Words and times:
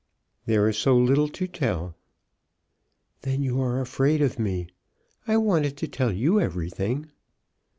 "There 0.47 0.67
is 0.67 0.77
so 0.79 0.97
little 0.97 1.27
to 1.27 1.45
tell." 1.45 1.93
"Then 3.21 3.43
you 3.43 3.61
are 3.61 3.79
afraid 3.79 4.19
of 4.19 4.39
me. 4.39 4.65
I 5.27 5.37
wanted 5.37 5.77
to 5.77 5.87
tell 5.87 6.11
you 6.11 6.39
everything." 6.41 7.11